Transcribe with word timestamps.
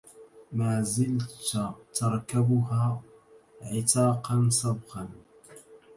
ما 0.57 0.71
زلت 0.85 1.31
تركبها 1.95 3.03
عتاقا 3.71 4.47
سبقا 4.49 5.07